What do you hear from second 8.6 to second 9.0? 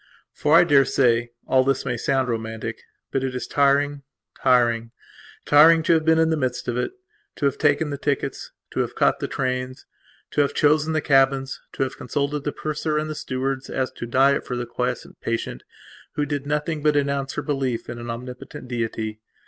to have